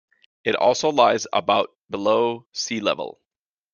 [0.43, 3.21] It also lies about below sea level.